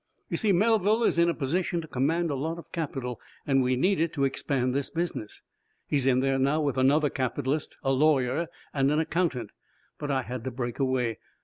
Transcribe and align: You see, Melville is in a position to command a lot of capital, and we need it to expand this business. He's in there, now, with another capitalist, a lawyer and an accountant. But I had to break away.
You 0.29 0.37
see, 0.37 0.51
Melville 0.51 1.03
is 1.03 1.19
in 1.19 1.29
a 1.29 1.33
position 1.35 1.79
to 1.81 1.87
command 1.87 2.31
a 2.31 2.35
lot 2.35 2.57
of 2.57 2.71
capital, 2.71 3.21
and 3.45 3.61
we 3.61 3.75
need 3.75 4.01
it 4.01 4.11
to 4.13 4.23
expand 4.23 4.73
this 4.73 4.89
business. 4.89 5.43
He's 5.85 6.07
in 6.07 6.21
there, 6.21 6.39
now, 6.39 6.59
with 6.59 6.75
another 6.79 7.11
capitalist, 7.11 7.77
a 7.83 7.91
lawyer 7.91 8.47
and 8.73 8.89
an 8.89 8.97
accountant. 8.99 9.51
But 9.99 10.09
I 10.09 10.23
had 10.23 10.43
to 10.45 10.49
break 10.49 10.79
away. 10.79 11.19